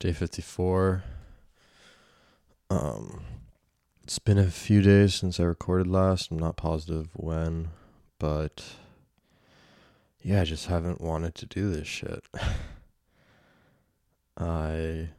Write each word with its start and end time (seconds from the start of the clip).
day 0.00 0.12
54. 0.14 1.04
Um, 2.70 3.22
it's 4.02 4.18
been 4.18 4.38
a 4.38 4.50
few 4.50 4.80
days 4.80 5.14
since 5.14 5.38
I 5.38 5.44
recorded 5.44 5.86
last. 5.86 6.30
I'm 6.30 6.38
not 6.38 6.56
positive 6.56 7.10
when, 7.12 7.68
but 8.18 8.64
yeah, 10.22 10.40
I 10.40 10.44
just 10.44 10.68
haven't 10.68 11.02
wanted 11.02 11.34
to 11.34 11.46
do 11.46 11.70
this 11.70 11.86
shit. 11.86 12.24
I 14.38 15.10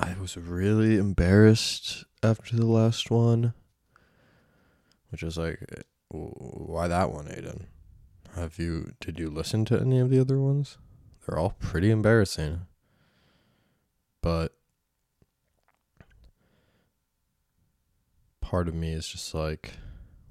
I 0.00 0.14
was 0.18 0.38
really 0.38 0.96
embarrassed 0.96 2.04
after 2.22 2.56
the 2.56 2.64
last 2.64 3.10
one, 3.10 3.52
which 5.10 5.22
was 5.22 5.36
like, 5.36 5.62
why 6.08 6.88
that 6.88 7.12
one, 7.12 7.26
Aiden? 7.26 7.66
Have 8.34 8.58
you 8.58 8.94
did 8.98 9.18
you 9.18 9.28
listen 9.28 9.66
to 9.66 9.78
any 9.78 9.98
of 9.98 10.08
the 10.08 10.18
other 10.18 10.40
ones? 10.40 10.78
They're 11.26 11.38
all 11.38 11.56
pretty 11.58 11.90
embarrassing. 11.90 12.62
But 14.20 14.54
part 18.40 18.68
of 18.68 18.74
me 18.74 18.92
is 18.92 19.08
just 19.08 19.34
like, 19.34 19.74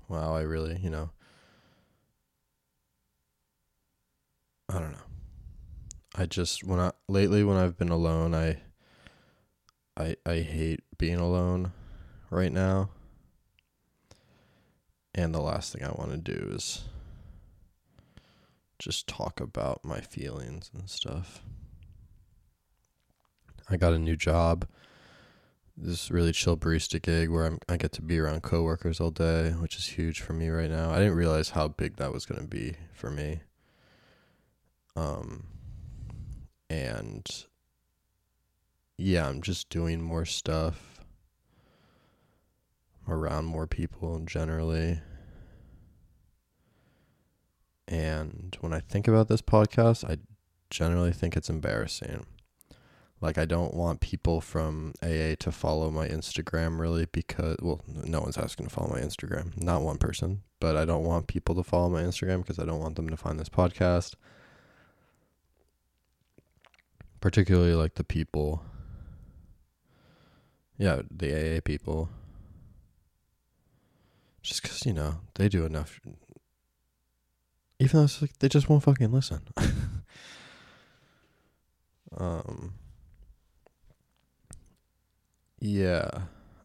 wow, 0.07 0.35
I 0.35 0.41
really, 0.41 0.79
you 0.81 0.89
know, 0.89 1.09
I 4.69 4.79
don't 4.79 4.91
know. 4.91 4.97
I 6.15 6.25
just 6.25 6.63
when 6.63 6.79
I 6.79 6.91
lately 7.07 7.43
when 7.43 7.57
I've 7.57 7.77
been 7.77 7.89
alone, 7.89 8.35
I 8.35 8.61
I 9.97 10.15
I 10.25 10.39
hate 10.39 10.81
being 10.97 11.17
alone 11.19 11.71
right 12.29 12.51
now. 12.51 12.89
And 15.15 15.33
the 15.33 15.41
last 15.41 15.73
thing 15.73 15.83
I 15.83 15.91
want 15.91 16.11
to 16.11 16.17
do 16.17 16.51
is 16.53 16.83
just 18.83 19.07
talk 19.07 19.39
about 19.39 19.85
my 19.85 20.01
feelings 20.01 20.69
and 20.73 20.89
stuff. 20.89 21.41
I 23.69 23.77
got 23.77 23.93
a 23.93 23.99
new 23.99 24.17
job. 24.17 24.67
This 25.77 26.11
really 26.11 26.33
chill 26.33 26.57
barista 26.57 27.01
gig 27.01 27.29
where 27.29 27.45
I'm, 27.45 27.59
I 27.69 27.77
get 27.77 27.93
to 27.93 28.01
be 28.01 28.19
around 28.19 28.43
coworkers 28.43 28.99
all 28.99 29.09
day, 29.09 29.51
which 29.51 29.77
is 29.77 29.85
huge 29.87 30.19
for 30.19 30.33
me 30.33 30.49
right 30.49 30.69
now. 30.69 30.91
I 30.91 30.99
didn't 30.99 31.15
realize 31.15 31.51
how 31.51 31.69
big 31.69 31.95
that 31.95 32.11
was 32.11 32.25
going 32.25 32.41
to 32.41 32.47
be 32.47 32.75
for 32.93 33.09
me. 33.09 33.39
Um, 34.95 35.45
and 36.69 37.25
yeah, 38.97 39.27
I'm 39.27 39.41
just 39.41 39.69
doing 39.69 40.01
more 40.01 40.25
stuff 40.25 40.93
I'm 43.07 43.13
around 43.13 43.45
more 43.45 43.67
people 43.67 44.19
generally. 44.19 44.99
And 47.87 48.57
when 48.61 48.73
I 48.73 48.79
think 48.79 49.07
about 49.07 49.27
this 49.27 49.41
podcast, 49.41 50.09
I 50.09 50.17
generally 50.69 51.11
think 51.11 51.35
it's 51.35 51.49
embarrassing. 51.49 52.25
Like, 53.21 53.37
I 53.37 53.45
don't 53.45 53.73
want 53.73 54.01
people 54.01 54.41
from 54.41 54.93
AA 55.01 55.35
to 55.39 55.51
follow 55.51 55.89
my 55.89 56.07
Instagram 56.07 56.79
really 56.79 57.05
because, 57.05 57.55
well, 57.61 57.81
no 57.87 58.19
one's 58.19 58.37
asking 58.37 58.67
to 58.67 58.69
follow 58.69 58.89
my 58.89 58.99
Instagram. 58.99 59.55
Not 59.61 59.81
one 59.81 59.97
person, 59.97 60.41
but 60.59 60.75
I 60.75 60.83
don't 60.83 61.05
want 61.05 61.27
people 61.27 61.55
to 61.55 61.63
follow 61.63 61.89
my 61.89 62.01
Instagram 62.01 62.39
because 62.39 62.59
I 62.59 62.65
don't 62.65 62.81
want 62.81 62.97
them 62.97 63.09
to 63.09 63.15
find 63.15 63.39
this 63.39 63.49
podcast. 63.49 64.15
Particularly 67.21 67.75
like 67.75 67.95
the 67.95 68.03
people, 68.03 68.61
yeah, 70.77 71.01
the 71.09 71.57
AA 71.57 71.61
people. 71.63 72.09
Just 74.41 74.61
because, 74.61 74.85
you 74.85 74.91
know, 74.91 75.21
they 75.35 75.47
do 75.47 75.65
enough 75.65 76.01
even 77.79 77.99
though 77.99 78.03
it's 78.05 78.21
like 78.21 78.37
they 78.39 78.49
just 78.49 78.69
won't 78.69 78.83
fucking 78.83 79.11
listen. 79.11 79.41
um. 82.17 82.73
Yeah, 85.59 86.09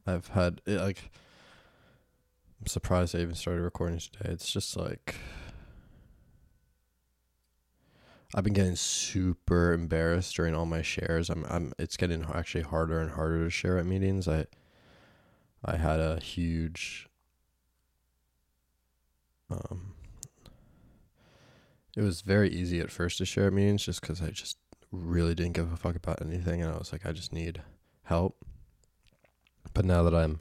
I've 0.07 0.29
had 0.29 0.61
it, 0.67 0.81
like. 0.81 1.11
I'm 2.61 2.67
surprised 2.67 3.15
I 3.15 3.21
even 3.21 3.37
started 3.37 3.63
recording 3.63 3.99
today. 3.99 4.31
It's 4.31 4.51
just 4.51 4.77
like. 4.77 5.15
I've 8.35 8.45
been 8.45 8.53
getting 8.53 8.77
super 8.77 9.73
embarrassed 9.73 10.37
during 10.37 10.55
all 10.55 10.67
my 10.67 10.83
shares. 10.83 11.31
I'm 11.31 11.45
I'm 11.49 11.73
it's 11.79 11.97
getting 11.97 12.27
actually 12.35 12.65
harder 12.65 13.01
and 13.01 13.13
harder 13.13 13.45
to 13.45 13.51
share 13.51 13.79
at 13.79 13.87
meetings. 13.87 14.29
I 14.29 14.47
I 15.65 15.77
had 15.77 15.99
a 15.99 16.21
huge 16.21 17.09
um 19.51 19.95
it 21.99 22.03
was 22.03 22.21
very 22.21 22.49
easy 22.49 22.79
at 22.79 22.93
first 22.93 23.19
to 23.19 23.27
share 23.27 23.51
meetings 23.51 23.85
just 23.85 24.01
because 24.01 24.23
I 24.23 24.31
just 24.31 24.57
really 24.93 25.35
didn't 25.35 25.55
give 25.55 25.73
a 25.73 25.77
fuck 25.77 25.97
about 25.97 26.23
anything. 26.23 26.63
And 26.63 26.73
I 26.73 26.79
was 26.79 26.93
like, 26.93 27.05
I 27.05 27.11
just 27.11 27.33
need 27.33 27.61
help. 28.05 28.37
But 29.75 29.85
now 29.85 30.05
that 30.05 30.15
I'm, 30.15 30.41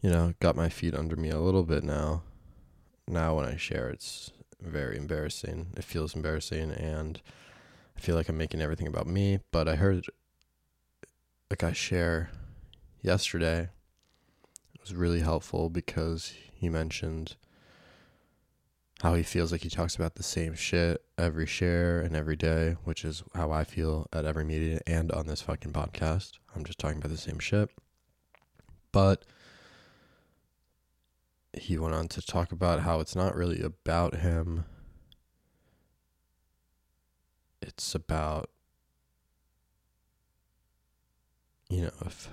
you 0.00 0.10
know, 0.10 0.32
got 0.38 0.54
my 0.54 0.68
feet 0.68 0.94
under 0.94 1.16
me 1.16 1.28
a 1.28 1.40
little 1.40 1.64
bit 1.64 1.82
now, 1.82 2.22
now 3.08 3.34
when 3.34 3.46
I 3.46 3.56
share, 3.56 3.88
it's 3.88 4.30
very 4.60 4.96
embarrassing. 4.96 5.72
It 5.76 5.82
feels 5.82 6.14
embarrassing. 6.14 6.70
And 6.70 7.20
I 7.96 8.00
feel 8.00 8.14
like 8.14 8.28
I'm 8.28 8.38
making 8.38 8.62
everything 8.62 8.86
about 8.86 9.08
me. 9.08 9.40
But 9.50 9.66
I 9.66 9.74
heard 9.74 10.06
a 11.50 11.56
guy 11.56 11.72
share 11.72 12.30
yesterday. 13.02 13.70
It 14.72 14.80
was 14.80 14.94
really 14.94 15.20
helpful 15.20 15.68
because 15.68 16.32
he 16.54 16.68
mentioned 16.68 17.34
how 19.02 19.14
he 19.14 19.22
feels 19.22 19.50
like 19.50 19.62
he 19.62 19.70
talks 19.70 19.96
about 19.96 20.16
the 20.16 20.22
same 20.22 20.54
shit 20.54 21.02
every 21.16 21.46
share 21.46 22.00
and 22.00 22.14
every 22.14 22.36
day, 22.36 22.76
which 22.84 23.04
is 23.04 23.22
how 23.34 23.50
I 23.50 23.64
feel 23.64 24.06
at 24.12 24.26
every 24.26 24.44
meeting 24.44 24.80
and 24.86 25.10
on 25.12 25.26
this 25.26 25.40
fucking 25.40 25.72
podcast. 25.72 26.32
I'm 26.54 26.64
just 26.64 26.78
talking 26.78 26.98
about 26.98 27.10
the 27.10 27.16
same 27.16 27.38
shit. 27.38 27.70
But 28.92 29.24
he 31.52 31.78
went 31.78 31.94
on 31.94 32.08
to 32.08 32.22
talk 32.22 32.52
about 32.52 32.80
how 32.80 33.00
it's 33.00 33.16
not 33.16 33.34
really 33.34 33.62
about 33.62 34.16
him. 34.16 34.64
It's 37.62 37.94
about 37.94 38.50
you 41.70 41.82
know, 41.82 41.90
if 42.04 42.28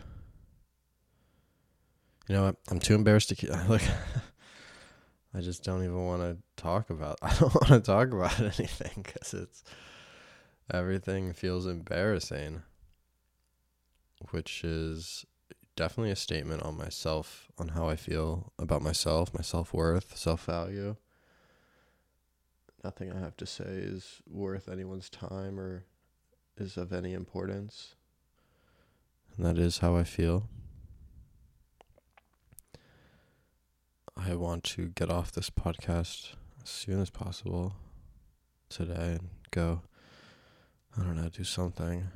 you 2.27 2.35
know, 2.35 2.43
what 2.45 2.55
I'm 2.69 2.79
too 2.79 2.95
embarrassed 2.95 3.29
to 3.29 3.35
keep, 3.35 3.51
like 3.69 3.83
I 5.33 5.41
just 5.41 5.63
don't 5.63 5.83
even 5.83 6.05
want 6.05 6.21
to 6.21 6.37
talk 6.61 6.89
about. 6.89 7.17
I 7.21 7.33
don't 7.35 7.53
want 7.53 7.67
to 7.67 7.79
talk 7.79 8.11
about 8.11 8.39
anything 8.59 9.03
because 9.03 9.33
it's 9.33 9.63
everything 10.71 11.33
feels 11.33 11.65
embarrassing, 11.65 12.63
which 14.31 14.63
is 14.63 15.25
definitely 15.75 16.11
a 16.11 16.15
statement 16.15 16.63
on 16.63 16.77
myself, 16.77 17.47
on 17.57 17.69
how 17.69 17.87
I 17.87 17.95
feel 17.95 18.51
about 18.59 18.81
myself, 18.81 19.33
my 19.33 19.41
self 19.41 19.73
worth, 19.73 20.17
self 20.17 20.45
value. 20.45 20.95
Nothing 22.83 23.11
I 23.11 23.19
have 23.19 23.35
to 23.37 23.45
say 23.45 23.65
is 23.65 24.21
worth 24.29 24.69
anyone's 24.69 25.09
time 25.09 25.59
or 25.59 25.85
is 26.57 26.77
of 26.77 26.93
any 26.93 27.13
importance. 27.13 27.95
And 29.35 29.45
that 29.45 29.57
is 29.57 29.79
how 29.79 29.95
I 29.95 30.03
feel. 30.03 30.47
I 34.19 34.33
want 34.35 34.63
to 34.65 34.87
get 34.87 35.11
off 35.11 35.31
this 35.31 35.49
podcast 35.49 36.33
as 36.63 36.69
soon 36.69 36.99
as 36.99 37.09
possible 37.09 37.75
today 38.67 39.17
and 39.19 39.29
go, 39.51 39.81
I 40.97 41.03
don't 41.03 41.15
know, 41.15 41.29
do 41.29 41.43
something. 41.43 42.07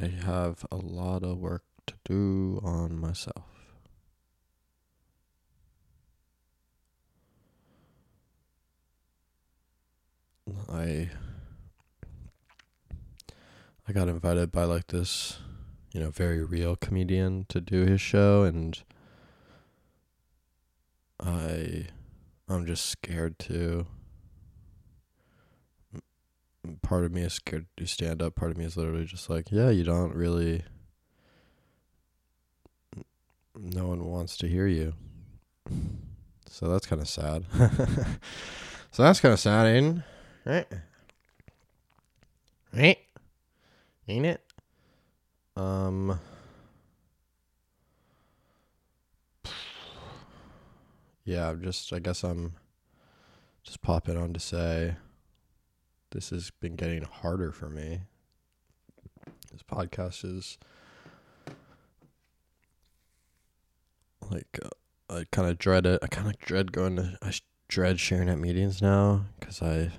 I 0.00 0.06
have 0.06 0.64
a 0.70 0.76
lot 0.76 1.24
of 1.24 1.38
work 1.38 1.64
to 1.86 1.94
do 2.04 2.60
on 2.62 2.98
myself. 2.98 3.44
I 10.68 11.10
I 13.88 13.92
got 13.92 14.08
invited 14.08 14.50
by 14.50 14.64
like 14.64 14.88
this, 14.88 15.38
you 15.92 16.00
know, 16.00 16.10
very 16.10 16.42
real 16.42 16.74
comedian 16.74 17.46
to 17.48 17.60
do 17.60 17.86
his 17.86 18.00
show 18.00 18.42
and 18.42 18.82
I 21.20 21.86
I'm 22.48 22.66
just 22.66 22.86
scared 22.86 23.38
to 23.40 23.86
part 26.82 27.04
of 27.04 27.12
me 27.12 27.22
is 27.22 27.34
scared 27.34 27.66
to 27.76 27.86
stand 27.86 28.20
up, 28.20 28.34
part 28.34 28.50
of 28.50 28.56
me 28.56 28.64
is 28.64 28.76
literally 28.76 29.04
just 29.04 29.30
like, 29.30 29.52
yeah, 29.52 29.70
you 29.70 29.84
don't 29.84 30.14
really 30.14 30.64
no 33.54 33.86
one 33.86 34.04
wants 34.04 34.36
to 34.38 34.48
hear 34.48 34.66
you. 34.66 34.94
So 36.50 36.68
that's 36.68 36.86
kind 36.86 37.00
of 37.00 37.08
sad. 37.08 37.44
so 38.90 39.02
that's 39.02 39.20
kind 39.20 39.32
of 39.32 39.40
sad. 39.40 40.02
Right? 40.44 40.66
Right? 42.72 42.98
Ain't 44.08 44.26
it? 44.26 44.40
Um, 45.56 46.20
yeah, 51.24 51.50
I'm 51.50 51.62
just 51.62 51.92
I 51.92 51.98
guess 51.98 52.22
I'm 52.22 52.54
just 53.62 53.82
popping 53.82 54.16
on 54.16 54.32
to 54.32 54.40
say 54.40 54.96
this 56.12 56.30
has 56.30 56.50
been 56.50 56.76
getting 56.76 57.02
harder 57.02 57.52
for 57.52 57.68
me. 57.68 58.00
This 59.50 59.62
podcast 59.62 60.24
is 60.24 60.58
like 64.30 64.58
uh, 64.62 64.68
I 65.08 65.24
kind 65.30 65.48
of 65.48 65.58
dread 65.58 65.86
it. 65.86 66.00
I 66.02 66.06
kind 66.06 66.28
of 66.28 66.38
dread 66.38 66.72
going 66.72 66.96
to. 66.96 67.16
I 67.22 67.32
dread 67.68 67.98
sharing 67.98 68.28
at 68.28 68.38
meetings 68.38 68.82
now 68.82 69.26
because 69.38 69.62
I. 69.62 69.92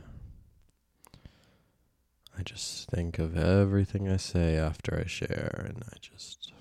I 2.38 2.44
just 2.44 2.88
think 2.90 3.18
of 3.18 3.36
everything 3.36 4.08
I 4.08 4.18
say 4.18 4.58
after 4.58 5.02
I 5.04 5.08
share, 5.08 5.66
and 5.68 5.84
I 5.92 5.98
just. 6.00 6.54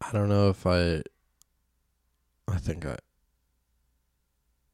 I 0.00 0.10
don't 0.12 0.30
know 0.30 0.48
if 0.48 0.66
I. 0.66 1.02
I 2.48 2.56
think 2.56 2.86
I. 2.86 2.96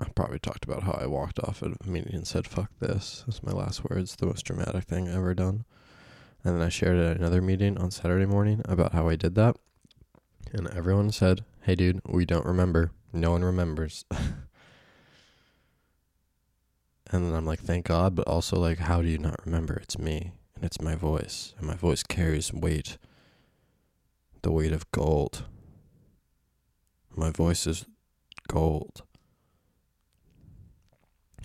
I 0.00 0.08
probably 0.14 0.38
talked 0.38 0.64
about 0.64 0.84
how 0.84 0.92
I 0.92 1.06
walked 1.06 1.40
off 1.40 1.60
at 1.64 1.72
a 1.84 1.90
meeting 1.90 2.14
and 2.14 2.26
said, 2.26 2.46
fuck 2.46 2.70
this. 2.78 3.24
That's 3.26 3.42
my 3.42 3.50
last 3.50 3.82
words, 3.90 4.14
the 4.14 4.26
most 4.26 4.44
dramatic 4.44 4.84
thing 4.84 5.08
I 5.08 5.16
ever 5.16 5.34
done. 5.34 5.64
And 6.44 6.54
then 6.54 6.62
I 6.62 6.68
shared 6.68 6.98
at 6.98 7.16
another 7.16 7.42
meeting 7.42 7.76
on 7.78 7.90
Saturday 7.90 8.26
morning 8.26 8.62
about 8.66 8.92
how 8.92 9.08
I 9.08 9.16
did 9.16 9.34
that. 9.34 9.56
And 10.52 10.68
everyone 10.68 11.10
said, 11.10 11.44
hey, 11.62 11.74
dude, 11.74 12.00
we 12.06 12.24
don't 12.24 12.46
remember. 12.46 12.92
No 13.12 13.32
one 13.32 13.42
remembers. 13.42 14.04
and 17.10 17.24
then 17.24 17.34
I'm 17.34 17.46
like, 17.46 17.60
thank 17.60 17.86
God. 17.86 18.14
But 18.14 18.28
also, 18.28 18.58
like, 18.58 18.78
how 18.78 19.02
do 19.02 19.08
you 19.08 19.18
not 19.18 19.44
remember? 19.44 19.74
It's 19.76 19.98
me 19.98 20.32
and 20.54 20.64
it's 20.64 20.80
my 20.80 20.94
voice. 20.94 21.54
And 21.58 21.66
my 21.66 21.74
voice 21.76 22.02
carries 22.02 22.52
weight 22.52 22.98
the 24.42 24.52
weight 24.52 24.72
of 24.72 24.90
gold. 24.92 25.44
My 27.14 27.30
voice 27.30 27.66
is 27.66 27.84
gold. 28.46 29.02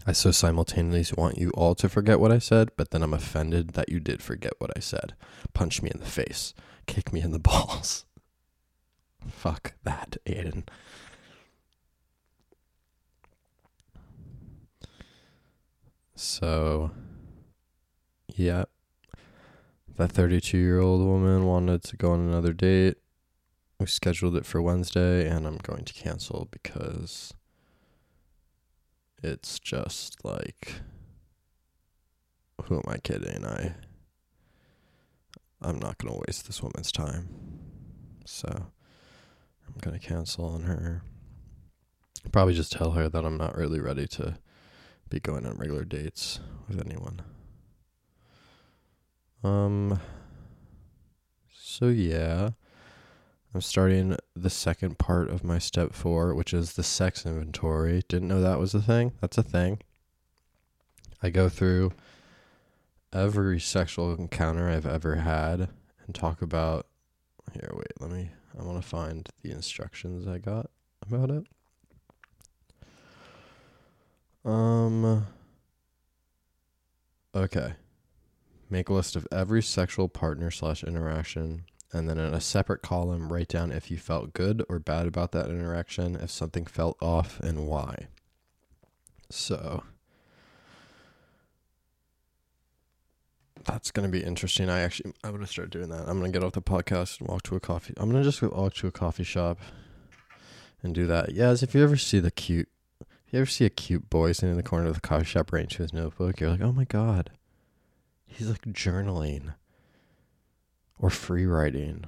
I 0.06 0.12
so 0.12 0.31
simultaneously 0.31 1.15
want 1.18 1.38
you 1.38 1.50
all 1.51 1.75
to 1.75 1.88
forget 1.88 2.19
what 2.19 2.31
I 2.31 2.39
said, 2.39 2.71
but 2.75 2.92
then 2.92 3.01
I'm 3.04 3.13
offended 3.13 3.69
that 3.69 3.89
you 3.89 4.00
did 4.00 4.21
forget 4.21 4.54
what 4.59 4.71
I 4.75 4.80
said. 4.80 5.16
Punch 5.54 5.81
me 5.81 5.89
in 5.94 6.00
the 6.00 6.06
face. 6.06 6.54
Kick 6.88 7.13
me 7.13 7.21
in 7.21 7.31
the 7.31 7.39
balls. 7.51 8.06
Fuck 9.30 9.74
that, 9.83 10.18
Aiden. 10.25 10.68
So, 16.15 16.92
yeah. 18.27 18.65
That 19.95 20.12
32 20.12 20.57
year 20.57 20.80
old 20.80 21.06
woman 21.06 21.45
wanted 21.45 21.83
to 21.83 21.98
go 21.98 22.12
on 22.12 22.19
another 22.19 22.54
date. 22.54 22.98
We 23.80 23.86
scheduled 23.86 24.36
it 24.36 24.45
for 24.45 24.62
Wednesday, 24.62 25.27
and 25.27 25.45
I'm 25.45 25.57
going 25.57 25.86
to 25.86 25.94
cancel 25.94 26.48
because 26.51 27.33
it's 29.21 29.60
just 29.60 30.24
like 30.25 30.81
who 32.66 32.75
am 32.75 32.83
I 32.88 32.98
kidding? 32.98 33.45
I 33.45 33.74
I'm 35.62 35.80
not 35.80 35.98
gonna 35.98 36.18
waste 36.27 36.45
this 36.45 36.62
woman's 36.62 36.92
time. 36.92 37.30
So 38.25 38.48
I'm 38.50 39.75
gonna 39.81 40.00
cancel 40.00 40.45
on 40.45 40.63
her. 40.63 41.04
Probably 42.31 42.54
just 42.54 42.71
tell 42.71 42.92
her 42.92 43.09
that 43.09 43.25
I'm 43.25 43.38
not 43.38 43.57
really 43.57 43.80
ready 43.80 44.07
to 44.07 44.38
be 45.13 45.19
going 45.19 45.45
on 45.45 45.56
regular 45.57 45.86
dates 45.86 46.39
with 46.68 46.83
anyone. 46.83 47.21
Um 49.44 50.00
so 51.56 51.88
yeah. 51.88 52.50
I'm 53.54 53.62
starting 53.62 54.18
the 54.36 54.50
second 54.50 54.98
part 54.98 55.30
of 55.30 55.44
my 55.44 55.60
step 55.60 55.94
four, 55.94 56.33
which 56.33 56.51
is 56.51 56.74
the 56.74 56.81
sex 56.81 57.27
inventory. 57.27 58.01
Didn't 58.07 58.27
know 58.27 58.42
that 58.42 58.57
was 58.57 58.74
a 58.74 58.81
thing. 58.81 59.12
That's 59.21 59.38
a 59.38 59.44
thing. 59.44 59.81
I 61.21 61.30
go 61.30 61.48
through 61.48 61.94
every 63.13 63.59
sexual 63.59 64.16
encounter 64.16 64.68
I've 64.68 64.88
ever 64.88 65.18
had 65.18 65.69
and 66.07 66.16
talk 66.16 66.42
about. 66.42 66.88
Here, 67.54 67.69
wait, 67.71 67.94
let 68.00 68.09
me. 68.09 68.31
I 68.59 68.63
want 68.63 68.81
to 68.81 68.88
find 68.88 69.30
the 69.44 69.51
instructions 69.51 70.27
I 70.27 70.39
got 70.39 70.71
about 71.06 71.30
it. 71.30 71.45
Um. 74.45 75.28
Okay. 77.36 77.74
Make 78.69 78.90
a 78.90 78.94
list 78.94 79.16
of 79.16 79.28
every 79.31 79.62
sexual 79.62 80.10
partner 80.10 80.50
slash 80.51 80.84
interaction 80.84 81.66
and 81.94 82.10
then 82.10 82.18
in 82.18 82.34
a 82.34 82.42
separate 82.42 82.81
column, 82.81 83.31
write 83.31 83.50
down 83.50 83.72
if 83.72 83.92
you 83.92 83.98
felt 83.98 84.34
good 84.34 84.66
or 84.68 84.80
bad 84.80 85.06
about 85.06 85.31
that 85.34 85.50
interaction, 85.50 86.16
if 86.16 86.31
something 86.31 86.66
felt 86.66 86.98
off, 87.01 87.40
and 87.40 87.68
why. 87.68 88.07
So 89.30 89.84
that's 93.66 93.92
to 94.07 94.12
be 94.12 94.24
interesting. 94.24 94.69
I 94.69 94.81
actually, 94.81 95.13
I'm 95.24 95.31
to 95.40 95.48
start 95.48 95.69
doing 95.69 95.90
that. 95.90 96.07
I'm 96.07 96.19
to 96.31 96.38
get 96.38 96.44
off 96.44 96.54
the 96.54 96.62
podcast 96.62 97.19
and 97.19 97.30
walk 97.30 97.44
to 97.44 97.56
a 97.56 97.60
coffee. 97.60 97.94
I'm 97.98 98.12
to 98.12 98.24
just 98.24 98.42
walk 98.42 98.74
to 98.75 98.88
a 98.88 98.92
coffee 98.92 99.24
shop 99.24 99.60
and 100.81 100.95
do 100.95 101.06
that. 101.06 101.34
Yes, 101.34 101.62
if 101.62 101.75
you 101.75 101.84
ever 101.84 101.95
see 101.95 102.19
the 102.19 102.31
cute, 102.31 102.69
you 103.33 103.39
ever 103.39 103.50
see 103.50 103.65
a 103.65 103.69
cute 103.69 104.09
boy 104.12 104.31
sitting 104.31 104.51
in 104.51 104.57
the 104.57 104.63
corner 104.63 104.88
of 104.88 104.95
the 104.95 105.01
coffee 105.01 105.25
shop 105.25 105.51
writing 105.51 105.69
to 105.69 105.81
his 105.81 105.91
notebook, 105.91 106.39
you're 106.39 106.51
like, 106.51 106.62
oh 106.62 106.71
my 106.71 106.85
God, 106.85 107.31
he's 108.25 108.47
like 108.47 108.62
journaling 108.62 109.56
or 111.00 111.09
free 111.09 111.45
writing 111.45 112.06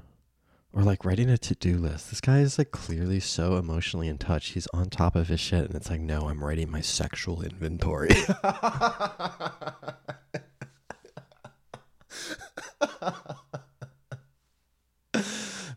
or 0.72 0.84
like 0.84 1.04
writing 1.04 1.30
a 1.30 1.38
to-do 1.38 1.78
list. 1.78 2.12
This 2.12 2.22
guy 2.22 2.40
is 2.40 2.60
like 2.60 2.70
clearly 2.70 3.20
so 3.20 3.56
emotionally 3.56 4.08
in 4.08 4.20
touch. 4.20 4.50
He's 4.50 4.68
on 4.68 4.90
top 4.92 5.16
of 5.16 5.30
his 5.30 5.40
shit 5.40 5.66
and 5.66 5.74
it's 5.74 5.90
like, 5.90 6.02
"No, 6.02 6.30
I'm 6.30 6.44
writing 6.44 6.70
my 6.70 6.82
sexual 6.82 7.42
inventory." 7.42 8.10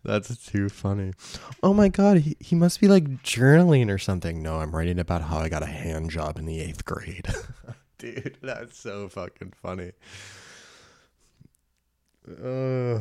That's 0.09 0.35
too 0.39 0.71
funny. 0.71 1.13
Oh 1.63 1.75
my 1.75 1.89
god, 1.89 2.21
he, 2.21 2.35
he 2.41 2.57
must 2.57 2.81
be 2.81 2.89
like 2.89 3.23
journaling 3.23 3.91
or 3.91 3.99
something. 3.99 4.43
No, 4.43 4.57
I'm 4.57 4.75
writing 4.75 4.99
about 4.99 5.21
how 5.21 5.37
I 5.37 5.51
got 5.51 5.63
a 5.63 5.67
hand 5.67 6.11
job 6.11 6.39
in 6.39 6.47
the 6.47 6.61
8th 6.61 6.87
grade. 6.87 7.27
Dude, 7.99 8.39
that's 8.41 8.79
so 8.79 9.11
fucking 9.11 9.53
funny. 9.61 9.93
Uh, 12.27 13.01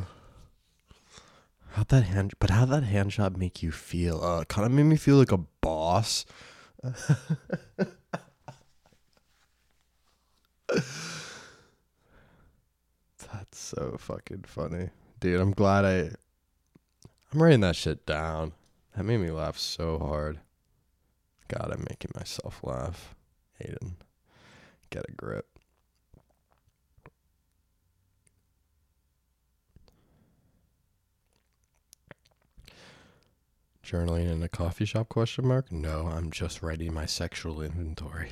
how'd 1.71 1.87
that 1.87 2.03
hand? 2.03 2.33
But 2.39 2.49
how'd 2.49 2.71
that 2.71 2.83
hand 2.83 3.11
job 3.11 3.37
make 3.37 3.63
you 3.63 3.71
feel? 3.71 4.21
Uh, 4.21 4.43
kind 4.43 4.65
of 4.65 4.73
made 4.73 4.83
me 4.83 4.97
feel 4.97 5.15
like 5.15 5.31
a 5.31 5.39
boss. 5.61 6.25
That's 6.83 7.15
so 13.53 13.95
fucking 13.97 14.43
funny, 14.45 14.89
dude. 15.21 15.39
I'm 15.39 15.51
glad 15.51 15.85
I. 15.85 16.11
I'm 17.37 17.43
writing 17.43 17.59
that 17.59 17.75
shit 17.75 18.03
down. 18.07 18.53
That 18.95 19.03
made 19.03 19.19
me 19.19 19.29
laugh 19.29 19.59
so 19.59 19.99
hard. 19.99 20.39
God, 21.47 21.69
I'm 21.71 21.85
making 21.87 22.09
myself 22.15 22.61
laugh. 22.63 23.13
Aiden, 23.61 23.91
get 24.89 25.05
a 25.07 25.11
grip. 25.11 25.45
Journaling 33.85 34.31
in 34.31 34.41
a 34.41 34.49
coffee 34.49 34.85
shop 34.85 35.09
question 35.09 35.45
mark? 35.45 35.71
No, 35.71 36.07
I'm 36.07 36.31
just 36.31 36.63
writing 36.63 36.91
my 36.91 37.05
sexual 37.05 37.61
inventory. 37.61 38.31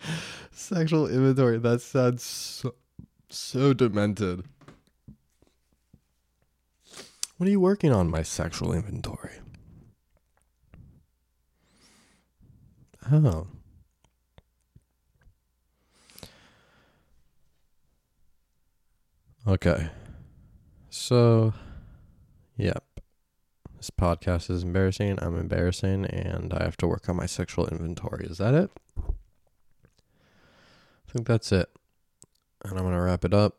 sexual 0.50 1.08
inventory, 1.08 1.58
that 1.58 1.82
sounds 1.82 2.22
so, 2.22 2.74
so 3.28 3.74
demented. 3.74 4.46
What 7.38 7.46
are 7.46 7.50
you 7.52 7.60
working 7.60 7.92
on, 7.92 8.10
my 8.10 8.24
sexual 8.24 8.72
inventory? 8.72 9.38
Oh. 13.12 13.46
Okay. 19.46 19.88
So, 20.90 21.54
yep. 22.56 22.82
This 23.76 23.90
podcast 23.90 24.50
is 24.50 24.64
embarrassing. 24.64 25.20
I'm 25.22 25.38
embarrassing, 25.38 26.06
and 26.06 26.52
I 26.52 26.64
have 26.64 26.76
to 26.78 26.88
work 26.88 27.08
on 27.08 27.14
my 27.14 27.26
sexual 27.26 27.68
inventory. 27.68 28.26
Is 28.26 28.38
that 28.38 28.54
it? 28.54 28.70
I 28.98 29.12
think 31.12 31.28
that's 31.28 31.52
it. 31.52 31.70
And 32.64 32.72
I'm 32.76 32.84
going 32.84 32.96
to 32.96 33.00
wrap 33.00 33.24
it 33.24 33.32
up. 33.32 33.58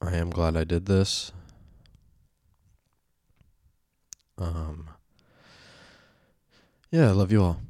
I 0.00 0.16
am 0.16 0.30
glad 0.30 0.56
I 0.56 0.64
did 0.64 0.86
this. 0.86 1.32
Um, 4.38 4.88
yeah, 6.90 7.08
I 7.08 7.12
love 7.12 7.30
you 7.32 7.42
all. 7.42 7.60